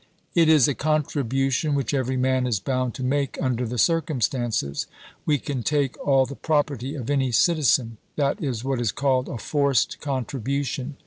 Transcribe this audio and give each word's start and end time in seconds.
It 0.33 0.49
is 0.49 0.67
a 0.67 0.73
contribution 0.73 1.75
which 1.75 1.93
every 1.93 2.17
man 2.17 2.47
is 2.47 2.59
bound 2.59 2.95
to 2.95 3.03
make 3.03 3.37
under 3.39 3.67
the 3.67 3.77
circumstances. 3.77 4.87
We 5.27 5.37
can 5.37 5.61
take 5.61 5.95
all 6.03 6.25
the 6.25 6.33
property 6.33 6.95
of 6.95 7.11
any 7.11 7.31
citizen. 7.31 7.97
Thatis 8.17 8.63
what 8.63 8.81
is 8.81 8.91
called 8.91 9.29
a 9.29 9.37
forced 9.37 9.99
contribution. 10.01 10.95